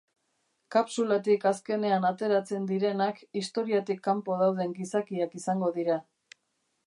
Kapsulatik 0.75 1.43
azkenean 1.49 2.07
ateratzen 2.09 2.65
direnak 2.71 3.21
historiatik 3.41 4.01
kanpo 4.09 4.37
dauden 4.41 4.73
gizakiak 4.79 5.41
izango 5.43 5.69
dira. 5.77 5.99